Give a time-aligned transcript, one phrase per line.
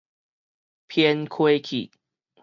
[0.87, 1.91] 偏溪缺